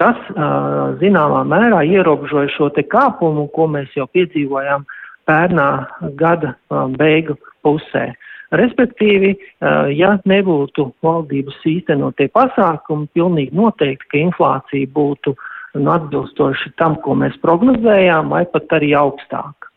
[0.00, 4.86] Tas uh, zināmā mērā ierobežoja šo te kāpumu, ko mēs jau piedzīvojām
[5.28, 5.68] pērnā
[6.16, 8.08] gada uh, beigu pusē.
[8.56, 16.74] Respektīvi, uh, ja nebūtu valdības īstenotie pasākumi, pilnīgi noteikti, ka inflācija būtu uh, un atbilstoši
[16.80, 19.70] tam, ko mēs prognozējām, vai pat arī augstāk.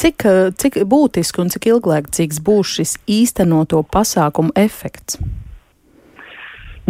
[0.00, 0.24] Cik,
[0.56, 5.18] cik būtiski un cik ilglaicīgs būs šis īstenoto pasākumu efekts?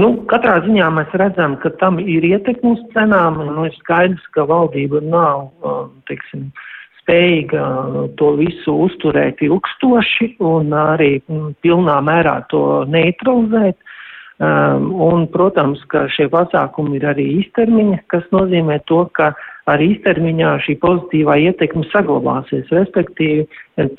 [0.00, 3.40] Nu, katrā ziņā mēs redzam, ka tam ir ietekme uz cenām.
[3.56, 6.48] Nu, ir skaidrs, ka valdība nav um, teiksim,
[7.02, 7.64] spējīga
[8.20, 13.76] to visu uzturēt ilgstoši un arī mm, pilnā mērā to neutralizēt.
[14.40, 19.34] Um, un, protams, ka šie pasākumi ir arī īstermiņa, kas nozīmē to, ka
[19.68, 23.44] arī īstermiņā šī pozitīvā ietekme saglabāsies, respektīvi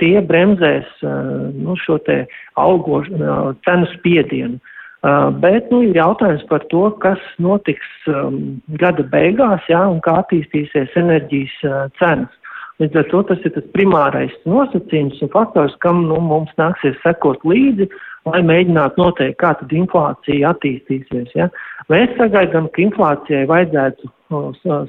[0.02, 2.24] tie bremzēs uh, nu, šo te
[2.58, 4.58] augošu uh, cenu spiedienu.
[5.06, 8.42] Uh, bet nu, ir jautājums par to, kas notiks um,
[8.82, 12.34] gada beigās, jā, un kā attīstīsies enerģijas uh, cenas.
[12.82, 17.46] Līdz ar to tas ir tas primārais nosacījums un faktors, kam nu, mums nāksies sekot
[17.46, 21.32] līdzi, uh, lai mēģinātu noteikt, kā tad inflācija attīstīsies.
[21.38, 21.50] Ja?
[21.92, 24.12] Mēs sagaidām, ka inflācijai vajadzētu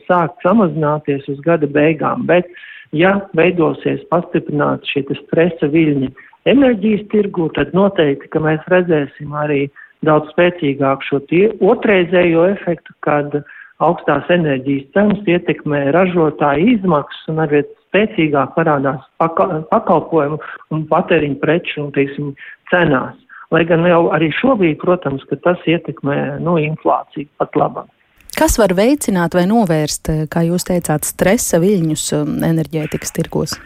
[0.08, 2.50] sākt samazināties uz gada beigām, bet
[2.96, 6.12] ja veidosies pastiprināti šie stresa viļņi
[6.50, 9.64] enerģijas tirgu, tad noteikti, ka mēs redzēsim arī
[10.06, 13.36] daudz spēcīgāku šo tie, otrreizējo efektu, kad
[13.82, 20.40] augstās enerģijas cenas ietekmē ražotāju izmaksas un arvien spēcīgāk parādās pakalpojumu
[20.72, 22.32] un patēriņu preču un, teiksim,
[22.72, 23.18] cenās.
[23.52, 27.90] Lai gan jau arī šobrīd, protams, ka tas ietekmē nu, inflāciju pat labāk.
[28.32, 33.58] Kas var veicināt vai novērst, kā jūs teicāt, stresa viļņus um, enerģētikas tirgos?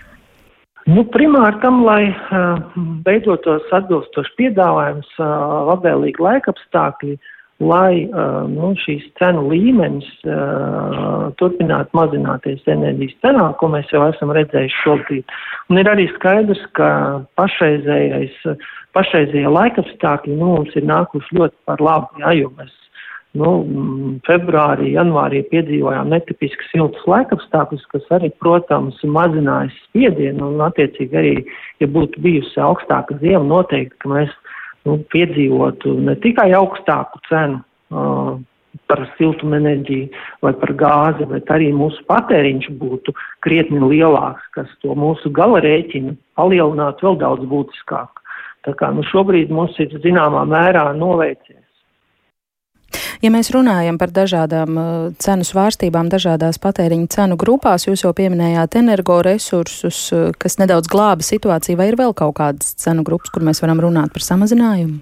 [0.91, 2.59] Nu, primāri tam, lai uh,
[3.07, 8.05] beidotos atbilstoši piedāvājums, uh, labvēlīgi laikapstākļi, uh, lai
[8.53, 15.37] nu, šīs cenu līmenis uh, turpinātu mazināties enerģijas cenā, ko mēs jau esam redzējuši šobrīd.
[15.73, 16.89] Un ir arī skaidrs, ka
[17.41, 18.37] pašreizējais,
[18.97, 22.75] pašreizējie laikapstākļi nu, mums ir nākuši ļoti par labu, jā, jo mēs
[23.37, 23.51] nu,
[24.29, 31.35] februārī, janvārī piedzīvojām netipiski siltus laikapstākļus, kas arī, protams, mazinājas spiedienu un, attiecīgi, arī,
[31.83, 34.33] ja būtu bijusi augstāka ziema, noteikti, ka mēs
[34.87, 38.37] nu, piedzīvotu ne tikai augstāku cenu uh,
[38.87, 40.09] par siltumenerģiju
[40.45, 43.15] vai par gāzi, bet arī mūsu patēriņš būtu
[43.45, 48.23] krietni lielāks, kas to mūsu gala rēķinu palielinātu vēl daudz būtiskāk.
[48.67, 51.66] Tā kā nu, šobrīd mums ir zināmā mērā noveicies.
[53.25, 54.91] Ja mēs runājam par dažādām uh,
[55.23, 61.81] cenu svārstībām, dažādās patēriņa cenu grupās, jūs jau pieminējāt energoresursus, uh, kas nedaudz glāba situāciju,
[61.81, 65.01] vai ir vēl kaut kādas cenu grupas, kur mēs varam runāt par samazinājumu?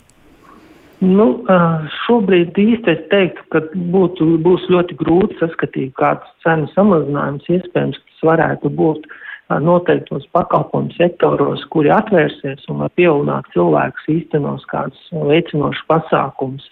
[1.05, 7.51] Nu, uh, šobrīd īsti es teiktu, ka būtu, būs ļoti grūti saskatīt kādus cenu samazinājumus.
[7.59, 15.01] Iespējams, varētu būt uh, noteiktos pakalpojumu sektoros, kuri atvērsies un var pievilināt cilvēkus īstenos kādus
[15.13, 16.65] veicinošus pasākumus.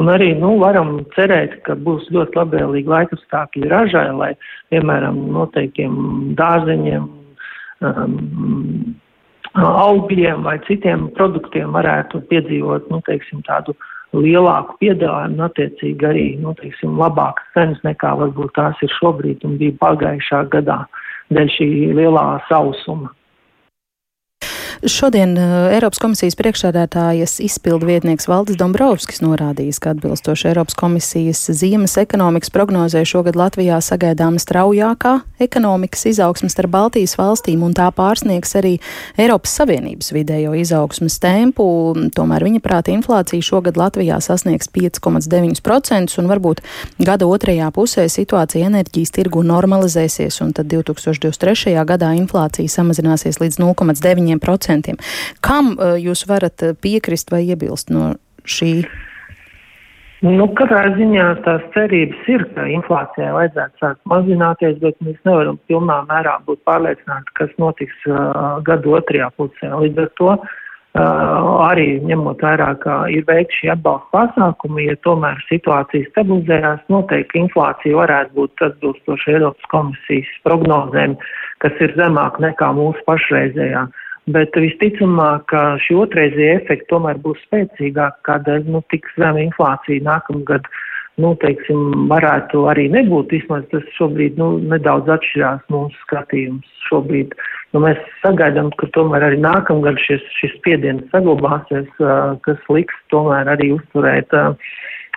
[0.00, 4.32] Un arī, nu, varam cerēt, ka būs ļoti labvēlīgi laikapstākļi ražai, lai,
[4.72, 5.98] piemēram, noteikiem
[6.38, 7.10] dārzeņiem,
[7.84, 8.16] um,
[9.54, 13.76] augļiem vai citiem produktiem varētu piedzīvot, nu, teiksim, tādu
[14.14, 19.76] lielāku piedāvājumu attiecīgi arī, nu, teiksim, labākas cenas nekā varbūt tās ir šobrīd un bija
[19.82, 20.84] pagājušā gadā
[21.32, 23.12] dēļ šī lielā sausuma.
[24.84, 31.94] Šodien uh, Eiropas komisijas priekšsēdētājas izpildu vietnieks Valdis Dombrovskis norādījis, ka atbilstoši Eiropas komisijas ziemas
[32.02, 38.74] ekonomikas prognozē šogad Latvijā sagaidāma straujākā ekonomikas izaugsme starp Baltijas valstīm, un tā pārsniegs arī
[39.16, 41.64] Eiropas Savienības vidējo izaugsmes tempu.
[42.12, 46.60] Tomēr viņa prāta inflācija šogad Latvijā sasniegs 5,9%, un varbūt
[47.00, 51.72] gada otrajā pusē situācija enerģijas tirgu normalizēsies, un tad 2023.
[51.88, 54.73] gadā inflācija samazināsies līdz 0,9%.
[55.44, 58.84] Kam uh, jūs varat uh, piekrist vai iebilst no šī?
[60.24, 65.98] Nu, katrā ziņā tās cerības ir, ka inflācijai vajadzētu sākt mazināties, bet mēs nevaram pilnā
[66.08, 69.68] mērā būt pārliecināti, kas notiks uh, gadu otrajā pusē.
[69.82, 70.46] Līdz ar to uh,
[71.66, 78.00] arī ņemot vērā, ka ir veikti šie atbalsta pasākumi, ja tomēr situācija stabilizējās, noteikti inflācija
[78.00, 81.18] varētu būt atbilstoši Eiropas komisijas prognozēm,
[81.60, 83.84] kas ir zemāk nekā mūsu pašreizējā.
[83.90, 90.00] Uh, Bet visticamāk, ka šī otrreizie efekti tomēr būs spēcīgāk, kādēļ nu, tik zema inflācija
[90.06, 90.64] nākamgad,
[91.20, 93.34] nu, teiksim, varētu arī nebūt.
[93.36, 96.72] Vismaz tas šobrīd nu, nedaudz atšķirās mūsu skatījums.
[96.88, 97.36] Šobrīd
[97.76, 101.90] nu, mēs sagaidām, ka tomēr arī nākamgad šis, šis spiediens saglabāsies,
[102.48, 104.32] kas liks tomēr arī uzturēt,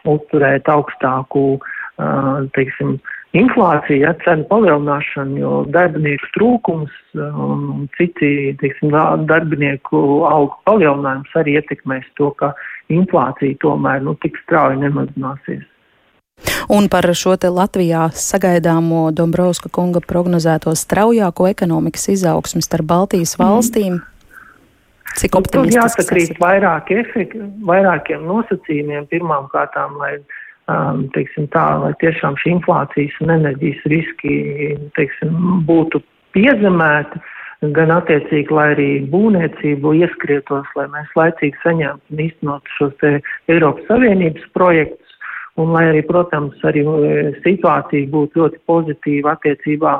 [0.03, 1.47] uzturēt augstāku,
[2.59, 2.97] teiksim,
[3.37, 8.93] inflācija, ja, cenu palielināšana, jo darbinieku trūkums un citi, teiksim,
[9.29, 12.53] darbinieku algu palielinājums arī ietekmēs to, ka
[12.93, 15.65] inflācija tomēr, nu, tik strauji nemazināsies.
[16.69, 23.43] Un par šo te Latvijā sagaidāmo Dombrovska kunga prognozēto straujāko ekonomikas izaugsmu starp Baltijas mm.
[23.43, 23.97] valstīm.
[23.97, 24.13] Mm.
[25.17, 25.79] Cik optimistiski?
[25.79, 29.07] Nu, jāsakrīt vairāk efekti, vairākiem nosacījumiem.
[29.09, 30.17] Pirmām kārtām, lai
[30.71, 34.35] um, teiksim, tā, lai tiešām šī inflācijas un enerģijas riski
[34.97, 35.33] teiksim,
[35.67, 36.01] būtu
[36.35, 37.21] piezemēti,
[37.73, 43.07] gan attiecīgi, lai arī būvniecību ieskrietos, lai mēs laicīgi saņemtu un īstenot šos
[43.49, 45.15] Eiropas Savienības projektus,
[45.57, 49.95] un lai arī, protams, arī e, situācija būtu ļoti pozitīva attiecībā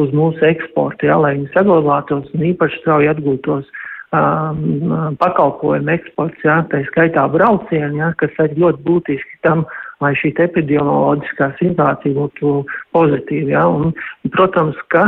[0.00, 3.68] uz mūsu eksportu, ja, lai viņi saglabātos un īpaši strauji atgūtos
[4.12, 9.64] um, pakalpojumu eksports, ja, tā skaitā braucieni, ja, kas arī ļoti būtiski tam,
[10.02, 12.54] lai šī epidemioloģiskā situācija būtu
[12.94, 13.50] pozitīva.
[13.54, 13.64] Ja?
[13.70, 13.92] Un,
[14.34, 15.04] protams, ka,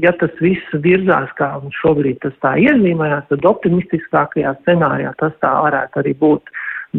[0.00, 1.50] ja tas viss virzās, kā
[1.80, 6.54] šobrīd tas tā iezīmējās, tad optimistiskākajā scenārijā tas tā varētu arī būt.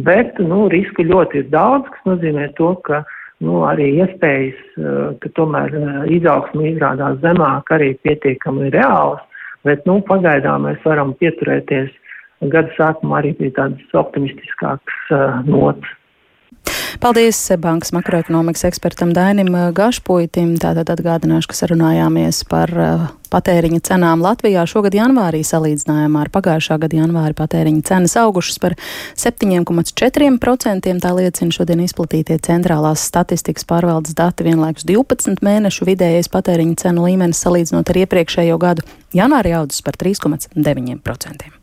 [0.06, 3.06] Bet, nu, risku ļoti ir daudz, kas nozīmē to, ka,
[3.46, 4.60] nu, arī iespējas,
[5.24, 5.72] ka tomēr
[6.12, 9.24] izaugsme izrādās zemāk arī pietiekami reāls,
[9.66, 11.92] bet, nu, pagaidām mēs varam pieturēties
[12.54, 15.92] gada sākumā arī pie tādas optimistiskākas uh, notas.
[17.06, 20.56] Paldies bankas makroekonomikas ekspertam Dainim Gašpuitim.
[20.58, 24.64] Tātad atgādināšu, ka sarunājāmies par uh, patēriņa cenām Latvijā.
[24.66, 28.74] Šogad janvārī salīdzinājumā ar pagājušā gada janvāri patēriņa cenas augušas par
[29.22, 30.96] 7,4%.
[31.06, 37.44] Tā liecina šodien izplatītie centrālās statistikas pārvaldes dati vienlaikus 12 mēnešu vidējais patēriņa cenu līmenis
[37.46, 38.90] salīdzinot ar iepriekšējo gadu.
[39.14, 41.55] Janvārī audzis par 3,9%.